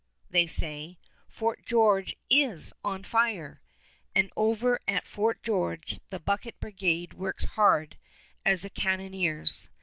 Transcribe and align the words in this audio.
they 0.31 0.47
say; 0.47 0.97
"Fort 1.27 1.63
George 1.63 2.15
is 2.27 2.73
on 2.83 3.03
fire"; 3.03 3.61
and 4.15 4.31
over 4.35 4.79
at 4.87 5.05
Fort 5.05 5.43
George 5.43 5.99
the 6.09 6.19
bucket 6.19 6.59
brigade 6.59 7.13
works 7.13 7.43
hard 7.43 7.97
as 8.43 8.63
the 8.63 8.71
cannoneers. 8.71 9.69